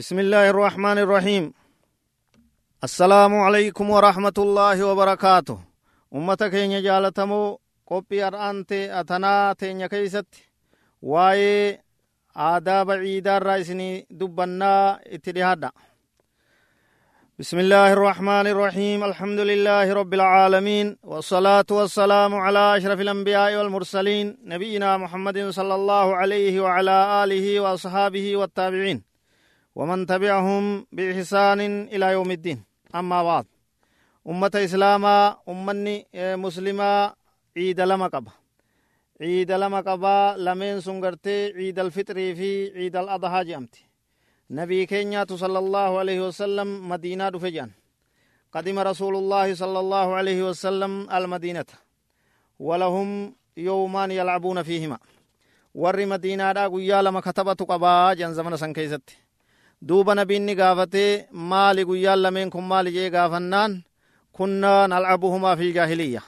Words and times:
بسم 0.00 0.18
الله 0.18 0.50
الرحمن 0.50 0.98
الرحيم. 0.98 1.52
السلام 2.84 3.32
عليكم 3.34 3.90
ورحمة 3.90 4.36
الله 4.38 4.84
وبركاته. 4.84 5.58
أمتك 6.14 6.54
إن 6.54 6.82
جالتمو 6.82 7.60
قبي 7.86 8.24
أرأنت 8.24 8.72
أتنا 8.72 9.52
تين 9.52 9.86
كيست 9.86 10.26
واي 11.02 11.80
آداب 12.36 12.90
عيدا 12.90 13.36
الرئيسني 13.36 14.06
دبنا 14.10 15.00
اتدهادا 15.06 15.70
بسم 17.38 17.58
الله 17.58 17.92
الرحمن 17.92 18.46
الرحيم. 18.46 19.04
الحمد 19.04 19.40
لله 19.40 19.92
رب 19.92 20.14
العالمين. 20.14 20.96
والصلاة 21.02 21.68
والسلام 21.70 22.34
على 22.34 22.76
أشرف 22.76 23.00
الأنبياء 23.00 23.56
والمرسلين 23.56 24.38
نبينا 24.44 24.96
محمد 24.96 25.50
صلى 25.50 25.74
الله 25.74 26.16
عليه 26.16 26.60
وعلى 26.60 27.24
آله 27.24 27.60
وأصحابه 27.60 28.36
والتابعين. 28.36 29.09
ومن 29.80 30.06
تبعهم 30.06 30.86
بإحسان 30.92 31.60
إلى 31.88 32.06
يوم 32.12 32.30
الدين. 32.30 32.64
أما 32.94 33.22
بعد 33.22 33.46
أمة 34.28 34.50
إسلاما 34.54 35.36
أمني 35.48 36.06
مسلمة 36.14 37.14
عيد 37.56 37.80
لما 37.80 38.06
قبا 38.06 38.32
عيد 39.20 39.52
لما 39.52 39.80
قبا 39.80 40.34
لمن 40.36 40.80
سنغرتي 40.80 41.52
عيد 41.56 41.78
الفطر 41.78 42.14
في 42.14 42.72
عيد 42.76 42.96
الأضحى 42.96 43.44
جامتي. 43.44 43.84
نبي 44.50 44.86
كينيا 44.86 45.26
صلى 45.30 45.58
الله 45.58 45.98
عليه 45.98 46.28
وسلم 46.28 46.88
مدينة 46.88 47.28
دفجان. 47.28 47.70
قدم 48.52 48.78
رسول 48.78 49.16
الله 49.16 49.54
صلى 49.54 49.78
الله 49.80 50.14
عليه 50.14 50.40
وسلم 50.48 51.10
المدينة. 51.10 51.64
ولهم 52.58 53.34
يومان 53.56 54.10
يلعبون 54.10 54.62
فيهما. 54.62 54.98
ور 55.74 56.06
مدينة 56.06 56.52
دا 56.52 56.68
قيا 56.68 57.02
لما 57.02 57.20
كتبت 57.20 57.62
قبا 57.62 58.12
جن 58.14 58.34
زمن 58.34 58.56
سن 58.56 58.72
كيستي 58.72 59.29
duuba 59.82 60.14
nabiinni 60.14 60.54
gaafate 60.54 61.28
maali 61.32 61.84
guyyaan 61.84 62.22
lameen 62.22 62.50
kun 62.50 62.64
maali 62.64 62.92
jee 62.92 63.10
gaafannaan 63.10 63.82
kunnaa 64.32 64.88
nalcabuhumaa 64.88 65.56
fi 65.56 65.72
jaahiliyya 65.72 66.22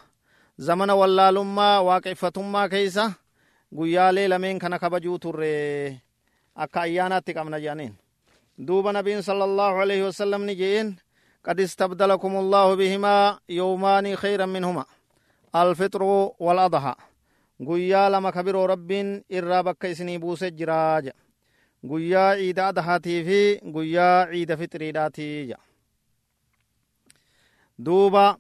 zamana 0.59 0.95
wallaalummaa 0.97 1.83
waaqeffatummaa 1.83 2.69
keeysa 2.69 3.13
guyyaalee 3.75 4.29
lameen 4.29 4.59
kana 4.59 4.79
kabajuu 4.79 5.19
turre 5.19 5.53
akka 6.55 6.81
ayyaanaatti 6.81 7.35
qabna 7.35 7.61
jedhaniin 7.61 7.95
duuba 8.67 8.93
nabiin 8.93 9.23
sala 9.23 9.45
allahu 9.45 9.81
alaihi 9.81 10.03
wasalam 10.03 10.45
ni 10.45 10.57
قد 11.47 11.61
استبدلكم 11.61 12.37
الله 12.37 12.75
بهما 12.75 13.39
يومان 13.48 14.17
خيرا 14.17 14.47
منهما 14.47 14.85
الفطر 15.57 16.03
والأضحى 16.39 16.95
قيا 17.69 18.09
لما 18.09 18.31
كبروا 18.31 18.67
رب 18.67 18.91
إرى 19.33 19.63
بك 19.63 19.85
إسني 19.85 20.19
بوس 20.19 20.45
جراج 20.45 21.11
guyyaa 21.91 22.37
ciida 22.37 22.67
adahaatii 22.69 23.21
fi 23.29 23.41
guyyaa 23.75 24.27
ciida 24.33 24.57
fixiriidhaatii 24.57 25.49
ja 25.51 25.59
duuba 27.85 28.37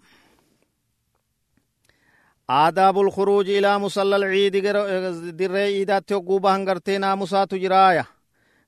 aadaabul 2.48 3.10
khuruuji 3.10 3.56
ilaa 3.58 3.78
musallal 3.78 4.24
ciidi 4.32 4.60
dirree 5.38 5.68
ciidaatti 5.74 6.14
hogguu 6.14 6.40
bahan 6.40 6.64
gartee 6.64 6.98
naamusaatu 6.98 7.58
jiraaya 7.58 8.04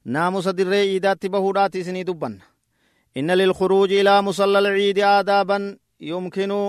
naamusa 0.04 0.52
dirree 0.56 0.84
ciidaatti 0.90 1.28
bahuudhaati 1.28 1.78
isinii 1.80 2.04
dubbanna 2.06 2.44
inna 3.14 3.36
lilkhuruuji 3.38 4.00
ilaa 4.00 4.22
musallal 4.22 4.66
ciidi 4.78 5.02
aadaaban 5.02 5.76
yumkinu 6.00 6.60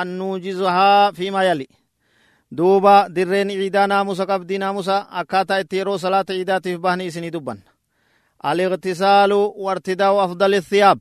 an 0.00 0.08
nuujizahaa 0.18 1.12
fiimaa 1.12 1.44
duuba 2.56 3.08
dirreen 3.14 3.50
ciidaa 3.50 3.86
naamusa 3.86 4.26
qabdi 4.30 4.58
naamusa 4.58 4.96
akkaataa 5.20 5.58
itti 5.62 5.76
yeroo 5.78 5.98
salaata 5.98 6.32
ciidaatiif 6.34 6.78
bahni 6.80 7.06
isinii 7.06 7.30
dubbanna 7.32 7.70
aliqtisaalu 8.50 9.40
wartidaa'u 9.64 10.18
afdali 10.24 10.60
thiyaab 10.70 10.98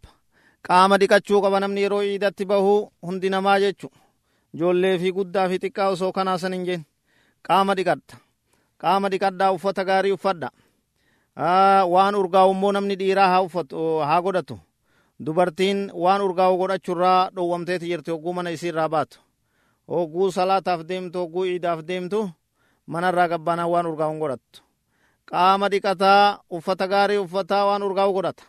qaama 0.67 0.95
dhiqachuu 1.01 1.39
qaba 1.45 1.59
namni 1.63 1.81
yeroo 1.85 2.01
ciidatti 2.07 2.43
bahu 2.51 2.73
hundi 3.07 3.29
namaa 3.29 3.59
jechu 3.63 3.87
ijoollee 4.53 4.95
fi 5.01 5.09
guddaa 5.17 5.47
fi 5.51 5.57
xiqqaa 5.63 5.87
osoo 5.93 6.11
kanaasan 6.17 6.53
hin 6.53 6.65
jeen 6.67 6.83
qaama 7.47 7.73
dhiqadha 7.77 8.15
qaama 8.81 9.07
dhiqadhaa 9.11 9.51
uffata 9.55 9.81
gaarii 9.89 10.11
uffadha 10.17 10.49
waan 11.93 12.15
urgaa'u 12.21 12.51
immoo 12.55 12.71
namni 12.71 12.95
dhiiraa 12.99 13.27
haa 13.33 13.41
uffatu 13.47 13.77
haa 14.09 14.21
godhatu 14.25 14.55
dubartiin 15.25 15.79
waan 16.03 16.21
urgaa'u 16.27 16.57
godhachurraa 16.61 17.29
dhowwamteeti 17.35 17.85
jirti 17.91 18.11
hogguu 18.11 18.33
mana 18.33 18.49
isiirraa 18.55 18.89
baatu 18.89 19.17
hogguu 19.91 20.31
salaataaf 20.31 20.81
deemtu 20.89 21.19
hogguu 21.19 21.45
ciidaaf 21.45 21.79
deemtu 21.87 22.19
manarraa 22.87 23.27
gabbaanaa 23.33 23.67
waan 23.73 23.85
urgaa'uun 23.91 24.19
godhattu 24.23 24.59
qaama 25.31 25.69
dhiqataa 25.71 26.39
uffata 26.57 26.85
gaarii 26.93 27.17
uffataa 27.25 27.65
waan 27.69 27.83
urgaa'u 27.87 28.13
godhata 28.17 28.43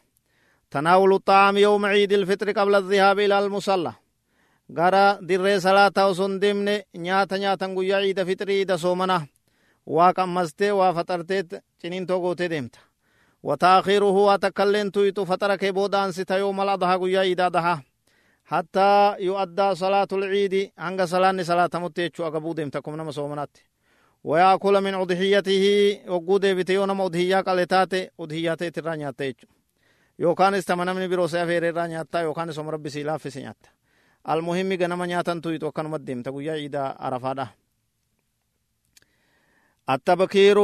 tanaawulu 0.70 1.16
xaa'ami 1.28 1.60
yawma 1.66 1.88
ciidi 1.94 2.14
ilfixri 2.18 2.52
qabla 2.58 2.80
dhihaabi 2.90 3.24
ila 3.24 3.38
almusalla 3.38 3.92
gara 4.78 5.04
dirree 5.28 5.60
salaataa 5.60 6.06
osoo 6.10 6.28
hin 6.28 6.40
deemne 6.40 6.74
nyaata 7.04 7.38
nyaatan 7.42 7.74
guyyaa 7.76 8.00
ciida 8.04 8.24
fixrii 8.28 8.58
ciida 8.58 8.76
soomanaa 8.78 9.22
waa 9.96 10.12
qammastee 10.18 10.72
waa 10.80 10.92
faxartee 10.96 11.42
ciniintoo 11.80 12.20
gootee 12.20 12.48
deemta 12.50 12.78
wataakiiruhu 13.48 14.20
waa 14.26 14.38
takkailleen 14.38 14.92
tuyxu 14.92 15.26
faxara 15.26 15.56
kee 15.58 15.72
booda 15.72 16.02
ansita 16.02 16.36
yoomal 16.42 16.68
adahaa 16.68 16.98
guyyaa 17.02 17.24
ciidaa 17.24 17.50
dahaa 17.56 17.78
حتى 18.48 19.16
يؤدى 19.28 19.74
صلاة 19.74 20.08
العيد 20.12 20.54
عنق 20.78 21.04
صلاة 21.04 21.42
صلاة 21.42 21.70
متيتشو 21.74 22.26
أقبو 22.26 22.52
ديم 22.52 22.68
تكم 22.70 22.96
نما 22.96 23.10
صومنات 23.10 23.56
ويأكل 24.24 24.80
من 24.80 24.94
أضحيته 24.94 25.64
وقود 26.08 26.46
بتيو 26.46 26.84
نما 26.86 27.04
أضحية 27.06 27.40
قلتات 27.40 27.92
أضحيات 28.20 28.64
ترانيات 28.64 29.18
تيتشو. 29.18 29.46
يوكان 30.18 30.54
استمنا 30.54 30.92
من 30.92 31.08
بروسيا 31.08 31.44
فير 31.46 31.76
رانيات 31.76 32.14
يوكان 32.14 32.52
سوم 32.52 32.68
ربي 32.68 32.90
سيلا 32.90 33.18
في 33.18 33.30
سنيات 33.30 33.62
المهم 34.28 34.72
غنما 34.72 35.06
نياتن 35.06 35.40
تويت 35.40 35.64
وكان 35.64 35.86
مديم 35.86 36.22
تقويا 36.22 36.52
عيدا 36.52 36.96
عرفادا. 36.98 37.48
التبكير 39.90 40.58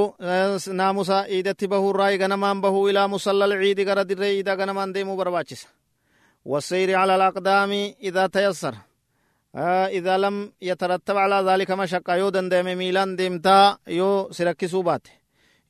ناموسا 0.72 1.14
عيدتي 1.14 1.66
بهو 1.66 1.90
راي 1.90 2.16
غنمان 2.16 2.60
بهو 2.60 2.88
إلى 2.88 3.08
مصلى 3.08 3.44
العيد 3.44 3.80
غرد 3.88 4.10
الرئي 4.10 4.36
عيدا 4.36 4.54
غنمان 4.54 4.92
ديمو 4.92 5.16
برباچسا 5.16 5.68
والسير 6.44 6.94
على 6.94 7.14
الأقدام 7.16 7.72
إذا 8.02 8.26
تيسر. 8.26 8.74
آه 9.54 9.86
إذا 9.86 10.18
لم 10.18 10.52
يترتب 10.62 11.16
على 11.16 11.50
ذلك 11.50 11.70
مشقة 11.70 12.14
يو 12.14 12.28
دندم 12.28 12.78
ميلان 12.78 13.16
ديمتا 13.16 13.78
يو 13.88 14.28
سركسو 14.32 14.82
بات 14.82 15.06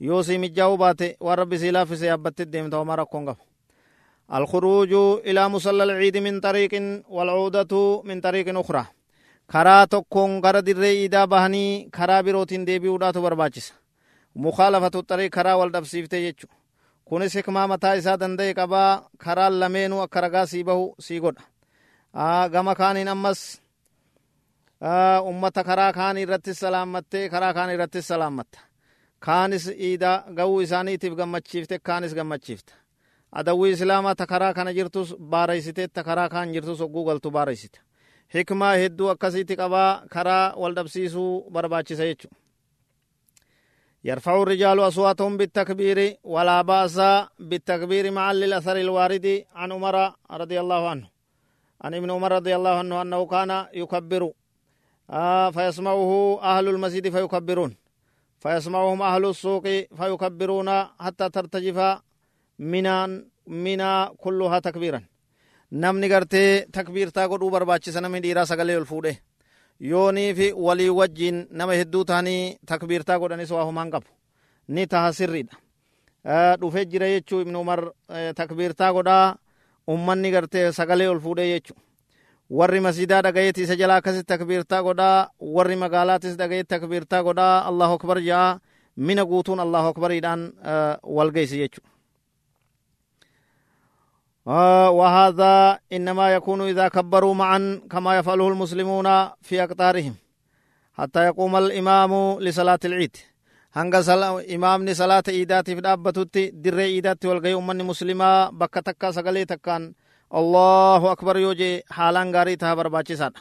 يو 0.01 0.23
سيمجاو 0.23 0.77
بات 0.77 1.01
ورب 1.21 1.57
سيلا 1.57 1.85
في 1.85 1.97
سيابت 1.97 2.43
ديمتا 2.43 2.77
وما 2.77 3.37
الخروج 4.33 4.93
إلى 5.29 5.49
مصلى 5.49 5.83
العيد 5.85 6.17
من 6.17 6.41
طريق 6.41 7.03
والعودة 7.09 8.03
من 8.05 8.21
طريق 8.21 8.59
أخرى. 8.59 8.85
karaa 9.47 9.87
tokkoon 9.87 10.41
gara 10.41 10.67
dirree 10.67 10.93
iidaa 11.03 11.27
bahanii 11.27 11.89
karaa 11.93 12.23
birootiin 12.23 12.67
deebi'uudhaatu 12.67 13.23
barbaachisa 13.23 13.75
mukaalafatu 14.35 15.03
xarii 15.09 15.31
karaa 15.31 15.57
wal 15.61 15.73
dhabsiifte 15.73 16.21
jechu 16.23 16.49
kunis 17.05 17.35
hikmaa 17.37 17.67
mataa 17.69 17.95
isaa 18.01 18.21
danda'e 18.21 18.55
qabaa 18.55 19.09
karaan 19.25 19.61
lameenuu 19.61 20.01
akka 20.01 20.21
ragaa 20.21 20.47
sii 20.47 20.65
bahu 20.65 20.95
sii 21.01 21.21
godha 21.21 22.49
gama 22.53 22.75
kaaniin 22.75 23.09
ammas 23.09 23.43
ummata 25.31 25.65
karaa 25.65 25.93
kaan 25.93 26.17
irratti 26.19 26.55
salaammattee 26.55 27.29
karaa 27.29 27.55
kaan 27.55 27.71
irratti 27.71 28.03
salaammatta 28.03 28.59
kaanis 29.19 29.67
iida 29.69 30.25
ga'uu 30.37 30.61
isaaniitiif 30.61 31.15
gammachiifte 31.21 31.79
kaanis 31.79 32.15
gammachiifta 32.15 32.75
adawwii 33.33 33.73
islaamaa 33.73 34.15
ta 34.15 34.27
karaa 34.27 34.55
kana 34.55 34.73
jirtus 34.75 35.15
baareysite 35.19 35.89
ta 35.89 36.05
karaa 36.05 36.29
kaan 36.29 36.53
jirtus 36.53 36.81
hogguu 36.81 37.05
galtu 37.05 37.31
baareysita 37.31 37.81
hikmaa 38.35 38.75
hedduu 38.83 39.09
akkasitti 39.09 39.57
qabaa 39.57 40.03
karaa 40.11 40.55
wal 40.57 40.75
barbaachisa 41.53 42.05
jechu 42.05 42.29
يرفع 44.05 44.43
الرجال 44.43 44.81
أصواتهم 44.81 45.37
بالتكبير 45.37 46.17
ولا 46.25 46.63
بأس 46.63 46.97
بالتكبير 47.39 48.11
مع 48.11 48.31
الأثر 48.31 48.77
الوارد 48.77 49.45
عن 49.55 49.73
عمر 49.73 50.13
رضي 50.31 50.61
الله 50.61 50.89
عنه. 50.89 51.07
عن 51.85 51.95
ابن 51.95 52.11
عمر 52.11 52.33
رضي 52.33 52.57
الله 52.57 52.71
عنه 52.71 53.03
أنه 53.03 53.27
كان 53.27 53.67
يكبر. 53.75 54.33
آه 55.11 55.51
فيسمعه 55.51 56.41
أهل 56.43 56.69
المسجد 56.69 57.09
فيكبرون. 57.09 57.77
فيسمعهم 58.41 59.03
أهل 59.03 59.25
السوق 59.27 59.67
فيكبرون 59.99 60.69
حتى 60.85 61.29
ترتجف 61.29 61.99
منا 62.59 63.25
منا 63.47 64.15
كلها 64.19 64.59
تكبيرا. 64.59 65.03
gartee 66.09 66.67
takbiirtaa 66.73 67.29
godhuu 67.29 67.51
barbaachisa 67.51 68.01
namni 68.01 68.21
dhiiraa 68.23 68.47
sagalee 68.47 68.77
ol 68.77 68.85
fuudhe 68.85 69.13
yoonii 69.81 70.35
fi 70.35 70.53
walii 70.53 70.89
wajjin 70.89 71.47
nama 71.51 71.73
hedduu 71.75 72.05
ta'anii 72.05 72.57
takbiirtaa 72.67 73.19
godhanis 73.19 73.51
waa 73.51 73.65
humaan 73.65 73.91
qabu 73.91 74.07
ni 74.69 74.87
taha 74.87 75.13
sirriidha 75.13 75.57
dhufee 76.61 76.85
jira 76.85 77.07
jechuu 77.09 77.41
ibnu 77.41 77.61
umar 77.61 77.81
takbiirtaa 78.35 78.93
godhaa 78.93 79.37
ummanni 79.89 80.31
gartee 80.31 80.73
sagalee 80.73 81.09
ol 81.09 81.21
fuudhee 81.21 81.49
jechuu 81.53 81.77
warri 82.51 82.81
masjidaa 82.81 83.23
dhagayeeti 83.23 83.63
isa 83.63 83.77
jalaa 83.77 83.97
akkasitti 83.97 84.29
takbiirtaa 84.33 84.83
godhaa 84.83 85.29
warri 85.41 85.77
magaalaatis 85.77 86.37
dhagayeeti 86.37 86.69
takbiirtaa 86.75 87.23
godhaa 87.23 87.65
allahu 87.69 87.95
akbar 87.99 88.19
ja'a 88.31 88.59
mina 88.97 89.25
guutuun 89.27 89.61
allahu 89.61 89.89
akbariidhaan 89.93 90.53
wal 91.17 91.31
geessi 91.37 91.59
jechuu 91.59 91.85
وهذا 94.47 95.79
إنما 95.93 96.35
يكون 96.35 96.61
إذا 96.69 96.89
كبروا 96.89 97.35
معا 97.35 97.81
كما 97.91 98.19
يفعله 98.19 98.49
المسلمون 98.49 99.29
في 99.43 99.63
أقطارهم 99.65 100.15
حتى 100.95 101.25
يقوم 101.25 101.57
الإمام 101.57 102.39
لصلاة 102.41 102.79
العيد 102.85 103.17
hanga 103.75 103.99
imaamni 104.47 104.95
salaata 104.95 105.33
iidaatiif 105.33 105.79
dhaabbatutti 105.83 106.43
dirree 106.65 106.91
iidaatti 106.95 107.27
walgahii 107.27 107.55
ummanni 107.59 107.83
muslimaa 107.83 108.53
bakka 108.53 108.83
takka 108.83 109.13
sagalee 109.13 109.47
takkaan 109.47 109.95
allahu 110.31 111.09
akbar 111.09 111.37
yoo 111.39 111.55
jee 111.55 111.83
haalaan 111.97 112.31
gaarii 112.31 112.57
taha 112.57 112.77
barbaachisaadha 112.77 113.41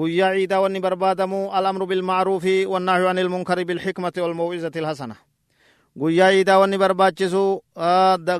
guyyaa 0.00 0.34
ciidaa 0.34 0.60
wanni 0.60 0.80
barbaadamu 0.80 1.48
al'amru 1.60 1.86
bilmacruufi 1.86 2.66
wannahyu 2.66 3.08
an 3.08 3.18
ilmunkari 3.18 3.64
bilxikmati 3.64 4.20
walmaw'izati 4.20 4.78
ilhasana 4.78 5.16
guyyaa 6.00 6.30
ciidaa 6.34 6.58
wanni 6.62 6.78
barbaachisu 6.82 7.42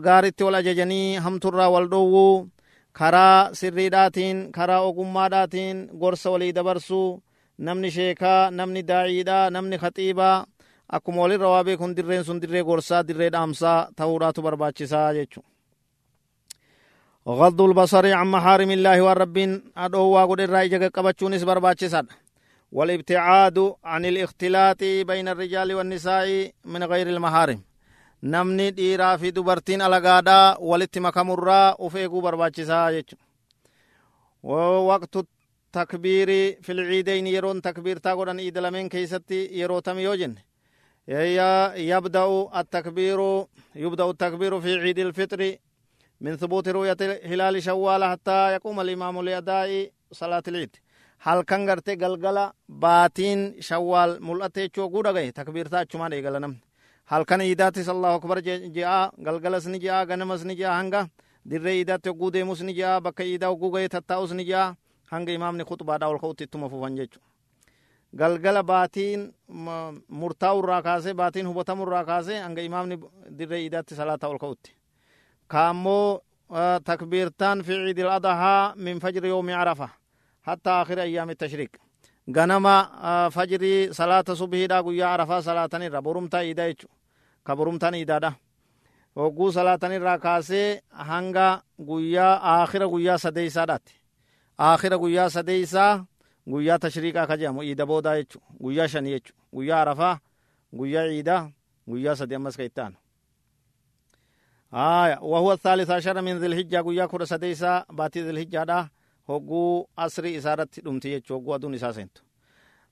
gaaritti 0.07 0.43
wal 0.47 0.55
ajajanii 0.61 1.17
hamturraa 1.25 1.71
wal 1.75 1.87
dhowwuu 1.93 2.49
karaa 2.99 3.55
sirriidhaatiin 3.59 4.39
karaa 4.57 4.81
ogummaadhaatiin 4.89 5.79
gorsa 6.03 6.31
walii 6.35 6.53
dabarsuu 6.59 7.09
namni 7.67 7.91
sheekaa 7.97 8.51
namni 8.59 8.83
daaciidha 8.91 9.39
namni 9.51 9.77
khaxiibaa 9.83 10.37
akkuma 10.97 11.23
walirra 11.23 11.49
waa 11.55 11.65
beekun 11.69 11.95
dirreen 11.97 12.25
sun 12.25 12.41
dirree 12.43 12.65
gorsaa 12.69 13.03
dirree 13.09 13.31
dhaamsaa 13.35 13.79
ta'uudhaatu 13.99 14.41
barbaachisaa 14.47 15.13
jechu 15.19 15.41
غض 17.41 17.61
البصر 17.69 18.05
عن 18.19 18.27
محارم 18.37 18.71
الله 18.77 18.99
والربين 19.07 19.51
أدعوا 19.77 20.25
قد 20.31 20.41
الرأي 20.41 20.69
جاك 20.73 20.85
قبتشونس 20.97 21.43
برباتشساد 21.49 22.07
والابتعاد 22.73 23.75
عن 23.85 24.05
الاختلاط 24.05 24.81
بين 24.81 25.29
الرجال 25.29 25.75
والنساء 25.75 26.53
من 26.65 26.85
غير 26.85 27.07
المحارم. 27.09 27.63
نمني 28.23 28.71
ديرا 28.71 29.17
في 29.17 29.31
دبرتين 29.31 29.83
على 29.83 29.99
غادا 29.99 30.57
والاتمكم 30.59 31.31
الرا 31.31 31.81
وفي 31.81 32.07
قبر 32.07 32.35
باتشيسا 32.35 33.03
ووقت 34.43 35.17
التكبير 35.17 36.59
في 36.63 36.73
العيدين 36.73 37.27
يرون 37.27 37.63
تكبير 37.63 37.97
تاغوران 37.97 38.39
ايد 38.39 38.59
لمن 38.59 38.89
كيستي 38.89 39.59
يرو 39.59 39.79
تم 39.79 39.99
يوجن. 39.99 40.35
يبدأ 41.09 42.49
التكبير 42.57 43.45
يبدأ 43.75 44.11
التكبير 44.11 44.61
في 44.61 44.75
عيد 44.81 44.99
الفطر 44.99 45.57
من 46.21 46.37
ثبوت 46.37 46.69
رؤية 46.69 46.97
هلال 47.25 47.63
شوال 47.63 48.05
حتى 48.05 48.53
يقوم 48.53 48.81
الإمام 48.81 49.21
لأداء 49.21 49.91
صلاة 50.13 50.43
العيد. 50.49 50.77
باتين 52.69 53.61
شوال 53.61 54.23
ملأتي 54.23 54.69
چو 54.69 54.89
غودا 54.89 55.13
گئے 55.13 55.31
تکبیر 55.33 55.67
تا 55.69 55.85
چما 55.85 56.09
دے 56.09 56.23
گلنم 56.23 56.55
هل 57.09 57.23
كان 57.23 57.41
عيدات 57.41 57.79
الله 57.79 58.15
أكبر 58.15 58.39
جاء 58.77 59.15
غلغلا 59.27 59.59
سني 59.59 59.79
جاء 59.79 60.05
غنمس 60.05 60.45
ني 60.45 60.55
جاء 60.55 60.73
هنگا 60.81 61.09
در 61.47 61.67
عيدات 61.67 62.09
غودے 62.09 62.43
مسني 62.45 62.73
جاء 62.73 62.99
بك 63.01 63.21
عيدا 63.21 63.47
غو 63.49 63.71
گئے 63.75 63.89
تتاوس 63.89 64.33
ني 64.33 64.45
جاء 64.45 64.75
هنگا 65.13 65.35
إمام 65.37 65.57
نے 65.57 65.65
خطبہ 65.65 65.97
دا 66.01 66.07
ول 66.07 66.19
خوتی 66.19 66.47
تم 66.47 66.69
فوفن 66.69 66.95
جچو 66.97 67.21
galgala 68.17 68.63
baatiin 68.63 69.35
murtaa'u 70.09 70.59
irraa 70.63 70.83
kaasee 70.83 71.15
baatiin 71.15 71.47
hubatamu 71.47 71.83
irraa 71.83 72.05
kaasee 72.05 72.41
hanga 72.41 72.63
imaamni 72.63 72.97
dirree 73.39 73.61
iidaatti 73.65 73.95
salaata 73.95 74.29
ol 74.29 74.39
ka'utti 74.39 74.73
kaammoo 75.47 76.21
takbiirtaan 76.85 77.63
fi 77.63 77.73
ciidil 77.73 78.09
adahaa 78.09 78.75
min 78.77 79.01
fajri 79.01 79.29
yoomi 79.29 79.53
arafa. 79.53 79.89
Hatta 80.49 80.81
akhira 80.81 81.03
ayyaami 81.07 81.35
tashriiq 81.43 81.73
ganama 82.37 82.75
fajrii 83.35 83.81
salaata 83.99 84.37
subhiidha 84.41 84.83
guyyaa 84.87 85.13
arafaa 85.15 85.43
salaatanirra 85.49 86.01
borumtaa 86.07 86.43
iidaa 86.49 86.69
jechu 86.71 86.89
ka 87.47 87.57
borumtaan 87.59 87.95
iidaadha 88.01 88.31
hogguu 89.17 89.51
salaatanirraa 89.57 90.19
kaasee 90.25 90.81
hanga 91.11 91.47
guyyaa 91.91 92.35
aakhira 92.53 92.87
guyyaa 92.95 93.19
sadeeysaadhaatti 93.25 93.95
aakhira 94.69 94.97
guyyaa 95.05 95.29
sadeeysaa 95.37 95.91
guyyaa 96.53 96.79
tashriiqaa 96.85 97.27
ka 97.31 97.37
jedhamu 97.41 97.63
iida 97.69 97.87
boodaa 97.91 98.17
jechu 98.21 98.39
guyyaa 98.63 98.89
shanii 98.93 99.11
jechu 99.17 99.33
guyyaa 99.57 99.81
arafaa 99.85 100.15
guyyaa 100.79 101.07
ciidaa 101.13 101.43
guyyaa 101.91 102.17
sadi 102.21 102.35
ammas 102.39 102.57
ka 102.57 102.65
itti 102.71 102.81
aanu 102.87 102.97
آية 104.73 105.19
وهو 105.23 105.53
الثالث 105.53 105.91
عشر 105.91 106.21
من 106.21 106.39
ذي 106.39 106.47
الحجة 106.47 106.79
قويا 106.81 107.07
كورا 107.07 107.25
سديسا 107.25 107.85
باتي 107.91 108.21
ذي 108.23 108.31
الحجة 108.31 108.65
دا 108.65 108.89
هقو 109.29 109.87
أسري 109.99 110.39
إسارة 110.39 110.69
دمتي 110.85 111.13
يجو 111.13 111.37
هقو 111.37 111.55
أدون 111.55 111.75
إسا 111.75 111.93
سنتو 111.93 112.23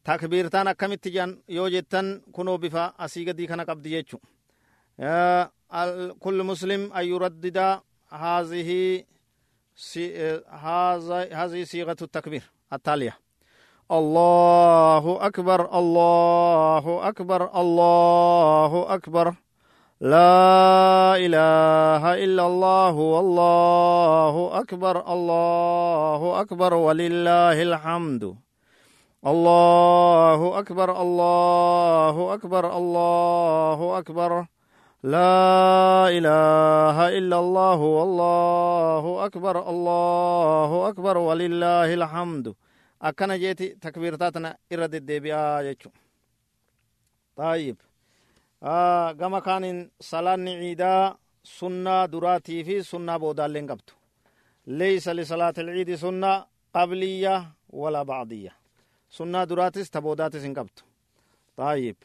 تكبير 0.04 0.48
تانا 0.48 0.72
كمت 0.72 1.08
جان 1.08 1.30
يوجتن 1.48 2.20
كنو 2.32 2.56
بفا 2.56 2.84
أسيغ 3.04 3.30
دي 3.32 3.46
كان 3.46 3.60
قبضي 3.60 3.92
يجو 3.98 4.18
كل 6.24 6.42
مسلم 6.50 6.92
أن 6.92 7.04
يردد 7.06 7.58
هذه 8.08 8.70
هذه 11.40 11.64
صيغة 11.64 11.96
التكبير 12.02 12.42
التالية 12.72 13.18
الله 13.90 15.26
أكبر 15.26 15.78
الله 15.78 17.08
أكبر 17.08 17.60
الله 17.60 18.94
أكبر 18.94 19.34
لا 20.00 21.16
إله 21.16 22.02
إلا 22.24 22.46
الله 22.46 22.92
والله 22.92 24.60
أكبر 24.60 25.12
الله 25.12 26.40
أكبر 26.40 26.74
ولله 26.74 27.62
الحمد. 27.62 28.36
الله 29.26 30.58
أكبر 30.58 31.02
الله 31.02 32.34
أكبر 32.34 32.64
الله 32.76 33.98
أكبر. 33.98 34.46
لا 35.02 36.08
إله 36.12 36.96
إلا 37.18 37.36
الله 37.38 37.80
والله 37.80 39.04
أكبر 39.26 39.56
الله 39.70 40.88
أكبر 40.88 41.18
ولله 41.18 41.94
الحمد. 41.94 42.54
jeeti 43.38 43.76
takbiirtaa 43.80 44.32
tana 44.32 44.56
irra 44.70 44.88
deddeebi'aa 44.88 45.62
jechu 45.62 45.92
taayib 47.36 47.76
gama 49.20 49.40
kaanin 49.46 49.78
salaanni 50.10 50.52
ciidaa 50.62 51.16
sunnaa 51.42 52.02
duraatii 52.12 52.64
fi 52.66 52.74
sunnaa 52.90 53.18
boodaalleen 53.22 53.66
qabdu 53.70 53.92
leysa 54.78 55.10
lisalaati 55.18 55.60
ilciidi 55.60 55.96
sunna 56.04 56.30
qabliyya 56.74 57.34
walaa 57.80 58.04
bacdiyya 58.10 58.52
sunnaa 59.16 59.44
duraatis 59.50 59.90
ta 59.90 59.98
boodaatis 60.06 60.42
hin 60.46 60.54
qabdu 60.58 60.80
طيب 61.56 61.96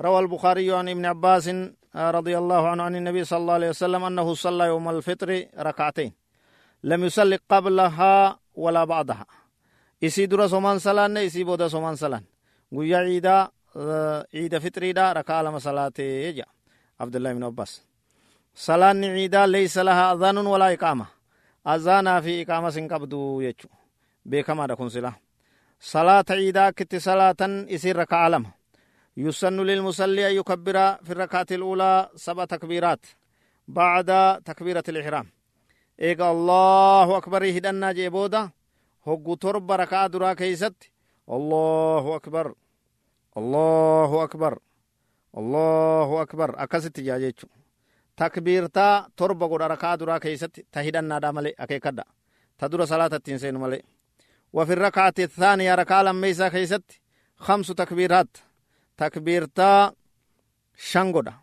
روى 0.00 0.18
البخاري 0.24 0.68
عن 0.78 0.88
ابن 0.94 1.04
عباس 1.12 1.46
رضي 2.16 2.34
الله 2.38 2.62
عنه 2.70 2.82
عن 2.82 2.94
النبي 3.00 3.22
صلى 3.24 3.38
الله 3.42 3.52
عليه 3.58 3.68
وسلم 3.74 4.02
أنه 4.04 4.28
صلى 4.44 4.64
يوم 4.72 4.86
الفطر 4.94 5.30
ركعتين 5.68 6.12
لم 6.90 7.00
يصلي 7.08 7.36
قبلها 7.50 8.14
ولا 8.54 8.84
بعدها 8.84 9.26
isii 10.06 10.26
dura 10.30 10.48
somaan 10.48 10.80
salaanne 10.80 11.24
isii 11.24 11.44
booda 11.48 11.68
somaan 11.74 11.96
salaan 11.96 12.24
guyyaa 12.74 13.04
ciidaa 13.08 13.42
ciida 14.32 14.60
fitriidha 14.60 15.04
rakaa 15.14 15.42
lama 15.42 15.60
salaatee 15.60 16.32
jedha 16.32 16.50
abdullahi 17.02 17.34
ibn 17.36 17.44
abbas 17.50 17.72
salaanni 18.54 19.08
ciidaa 19.16 19.46
leysa 19.54 19.84
lahaa 19.88 20.10
adhaanun 20.14 20.46
walaa 20.54 20.70
iqaama 20.76 21.06
azaanaa 21.74 22.20
fi 22.24 22.32
iqaamas 22.42 22.74
hin 22.78 22.88
qabdu 22.92 23.20
jechu 23.44 23.68
beekamaadha 24.30 24.76
kun 24.76 24.90
sila 24.94 25.12
salaata 25.92 26.34
ciidaa 26.40 26.66
akkitti 26.70 26.98
salaatan 27.08 27.52
isin 27.68 27.96
rakaa 28.02 28.28
lama 28.34 28.50
يسن 29.16 29.56
للمصلي 29.60 30.22
أن 30.30 30.34
يكبر 30.40 30.76
في 31.04 31.10
الركعة 31.12 31.46
الأولى 31.50 31.92
سبع 32.16 32.44
تكبيرات 32.44 33.06
بعد 33.68 34.08
تكبيرة 34.48 34.84
الإحرام 34.88 35.26
إيقا 36.00 36.30
الله 36.32 37.16
أكبر 37.20 37.42
هدنا 37.56 37.92
جيبودا 37.92 38.42
hoggu 39.06 39.36
torba 39.36 39.76
rakaa 39.76 40.08
duraa 40.12 40.34
keeysatti 40.34 40.86
allahu 41.36 42.14
akbar 42.18 42.46
allahu 43.36 44.20
akbar 44.26 44.54
allahu 45.40 46.18
akbar 46.24 46.50
akkasitti 46.64 47.04
jaa 47.04 47.18
jechu 47.18 47.46
takbiirtaa 48.16 49.06
torba 49.16 49.48
godha 49.48 49.68
rakaa 49.68 49.98
duraa 49.98 50.20
keeysatti 50.20 50.66
ta 50.70 50.80
hidhannaadha 50.86 51.32
male 51.32 51.54
akeekadha 51.58 52.04
ta 52.58 52.70
dura 52.70 52.86
salaata 52.86 53.16
ittiin 53.16 53.38
seenu 53.38 53.82
وفي 54.52 54.72
الركعة 54.72 55.14
الثانية 55.18 55.74
ركعة 55.74 56.02
لميسا 56.02 56.48
كيست 56.48 56.82
خمس 57.36 57.66
تكبيرات 57.66 58.36
تكبيرتا 58.96 59.92
شنغودا 60.76 61.34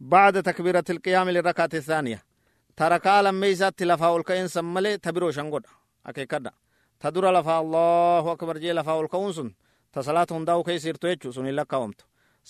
بعد 0.00 0.42
تكبيرة 0.42 0.84
القيام 0.90 1.30
للركعة 1.30 1.68
الثانية 1.74 2.22
تركا 2.76 3.22
لميسا 3.22 3.68
تلفا 3.70 4.16
الكين 4.16 4.48
سمالي 4.48 4.98
تبرو 4.98 5.30
شنغودا 5.30 5.68
ta 6.98 7.10
dura 7.10 7.30
lafa 7.32 7.58
allahu 7.62 8.28
akbar 8.30 8.56
jee 8.58 8.72
lafaa 8.72 8.96
ol 8.96 9.08
ka'uun 9.08 9.32
sun 9.32 9.48
ta 9.96 10.02
salaata 10.06 10.34
hundaa'u 10.36 10.64
keessiirtu 10.68 11.06
jechuu 11.10 11.32
sun 11.32 11.46
hin 11.48 11.54
lakkaawamtu 11.56 12.04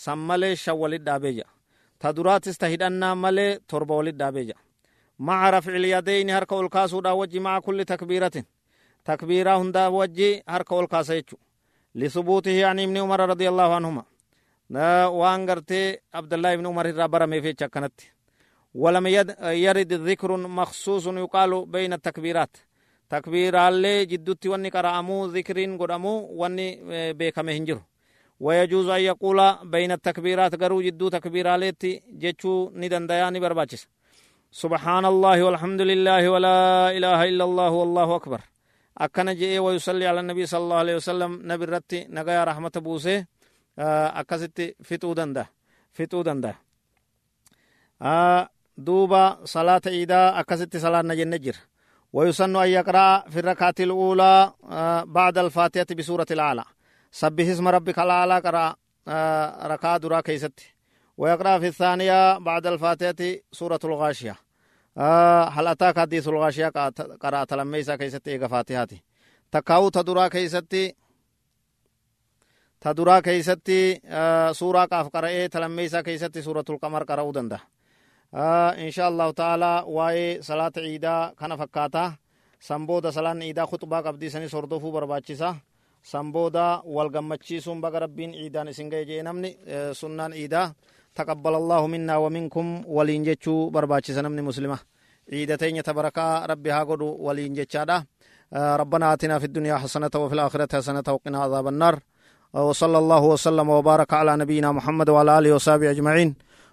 san 0.04 0.18
malee 0.28 0.54
shan 0.62 0.76
walit 0.82 1.02
dhaabee 1.08 1.32
jira 1.36 1.50
ta 2.00 2.12
duraatis 2.16 2.58
ta 2.58 2.66
hidhannaa 2.72 3.14
malee 3.24 3.50
torba 3.70 3.94
walit 3.98 4.16
dhaabee 4.22 4.44
jira 4.48 4.58
maca 5.26 5.50
rafci 5.54 5.78
lyadeyni 5.84 6.32
harka 6.36 6.54
ol 6.56 6.68
kaasuudha 6.68 7.12
wajji 7.20 7.40
maca 7.46 7.60
kulli 7.66 7.84
takbiiratin 7.92 8.44
takbiiraa 9.04 9.56
hundaa 9.60 9.90
wajji 9.98 10.30
harka 10.46 10.72
ol 10.80 10.88
kaasa 10.94 11.14
jechuu 11.20 11.38
lisubuutihi 11.94 12.64
an 12.70 12.78
ibni 12.78 13.00
umara 13.06 13.26
radi 13.26 13.46
allahu 13.52 13.72
anhuma 13.78 14.04
waan 15.20 15.46
gartee 15.46 15.86
abdallah 16.12 16.54
ibni 16.54 16.68
umar 16.68 16.86
irraa 16.92 17.08
barameef 17.08 17.44
jecha 17.44 17.66
akkanatti 17.70 18.06
ولم 18.84 19.06
يرد 19.64 19.92
ذكر 19.92 20.30
مخصوص 20.36 21.06
يقال 21.06 21.66
بين 21.66 21.92
التكبيرات 21.92 22.56
تكبيرالlee 23.08 24.06
jiddutti 24.10 24.48
wanni 24.52 24.70
qara'amuu 24.70 25.28
zikriin 25.34 25.76
godhamuu 25.76 26.18
wanni 26.40 26.66
beekame 27.18 27.54
hin 27.54 27.66
jiru. 27.66 27.82
ويجوز 28.40 28.88
أن 28.88 29.00
يقول 29.00 29.56
بين 29.64 29.92
التكبيرات 29.92 30.62
قروا 30.62 30.82
جدو 30.82 31.08
تكبيراليت 31.08 31.82
جتشو 32.22 32.70
ندن 32.74 33.06
دياني 33.06 33.40
برباچس 33.40 33.88
سبحان 34.52 35.04
الله 35.04 35.42
والحمد 35.42 35.80
لله 35.80 36.28
ولا 36.28 36.58
إله 36.96 37.20
إلا 37.30 37.44
الله 37.44 37.70
والله 37.70 38.16
أكبر 38.16 38.40
أكن 38.98 39.34
جئ 39.34 39.58
ويصلي 39.58 40.06
على 40.06 40.20
النبي 40.20 40.46
صلى 40.46 40.62
الله 40.64 40.76
عليه 40.76 40.96
وسلم 40.96 41.30
نبي 41.52 41.64
رتي 41.64 42.06
نغايا 42.16 42.44
رحمة 42.44 42.74
بوسه 42.76 43.24
أكست 44.20 44.58
فتو 44.84 45.12
دندا 45.18 45.44
فتو 45.96 46.22
دندا 46.22 46.52
دوبا 48.86 49.24
صلاة 49.44 49.84
إيدا 49.86 50.40
أكست 50.40 50.76
صلاة 50.76 51.02
نجن 51.02 51.30
نجر 51.34 51.56
ويسن 52.16 52.56
أن 52.56 52.68
يقرأ 52.68 53.28
في 53.30 53.38
الركعة 53.38 53.74
الأولى 53.80 54.52
بعد 55.06 55.38
الفاتحة 55.38 55.86
بسورة 55.98 56.26
الأعلى. 56.30 56.64
سبح 57.12 57.44
اسم 57.44 57.68
ربك 57.68 57.98
الأعلى 57.98 58.38
قرأ 58.38 58.76
ركعة 59.72 59.96
درا 59.96 60.20
كيست 60.20 60.60
ويقرأ 61.16 61.58
في 61.58 61.66
الثانية 61.66 62.38
بعد 62.38 62.66
الفاتحة 62.66 63.40
سورة 63.52 63.80
الغاشية. 63.84 64.36
هل 65.56 65.66
أتاك 65.66 65.98
حديث 65.98 66.28
الغاشية؟ 66.28 66.68
قرأت 67.22 67.52
لميسا 67.52 67.96
كيست 67.96 68.28
إيغا 68.28 68.46
فاتحاتي 68.46 69.02
تكاو 69.52 69.88
تدرا 69.88 70.28
كيست 70.28 70.94
تدرا 72.80 73.20
كيست 73.20 73.70
سورة 74.52 74.84
قاف 74.84 75.08
قرأي 75.08 75.48
تلميسا 75.48 76.00
كيست 76.00 76.38
سورة 76.38 76.64
القمر 76.70 77.02
قرأو 77.04 77.32
دنده 77.32 77.60
إن 78.34 78.90
شاء 78.90 79.08
الله 79.08 79.30
تعالى 79.30 79.84
واي 79.86 80.42
صلاة 80.42 80.72
عيدا 80.76 81.32
كان 81.38 81.56
فكاتا 81.56 82.12
سنبودا 82.60 83.10
صلاة 83.10 83.34
عيدا 83.34 83.64
خطبة 83.66 84.00
قبدي 84.00 84.28
سني 84.28 84.48
سردوفو 84.48 84.90
برباچسا 84.90 85.54
سنبودا 86.02 86.82
والغمچيسون 86.84 87.80
بغ 87.80 87.98
ربين 87.98 88.30
عيدان 88.34 88.72
سنگي 88.72 89.04
جينمني 89.04 89.50
سنان 89.92 90.32
عيدا 90.32 90.72
تقبل 91.14 91.54
الله 91.54 91.86
منا 91.86 92.16
ومنكم 92.16 92.66
ولين 92.86 93.22
جچو 93.24 93.70
برباچسا 93.70 94.20
نمني 94.22 94.42
مسلمة 94.42 94.78
عيدتين 95.32 95.82
تبركا 95.82 96.46
ربي 96.46 96.70
هاغدو 96.70 97.16
ولين 97.26 97.54
جچادا 97.54 98.04
ربنا 98.52 99.12
آتنا 99.12 99.38
في 99.38 99.44
الدنيا 99.44 99.76
حسنة 99.76 100.10
وفي 100.16 100.34
الآخرة 100.34 100.76
حسنة 100.76 101.02
وقنا 101.08 101.38
عذاب 101.42 101.66
النار 101.68 102.00
وصلى 102.52 102.98
الله 102.98 103.22
وسلم 103.24 103.68
وبارك 103.68 104.12
على 104.12 104.36
نبينا 104.36 104.72
محمد 104.72 105.08
وعلى 105.10 105.38
آله 105.38 105.52
وصحبه 105.54 105.90
أجمعين 105.90 106.34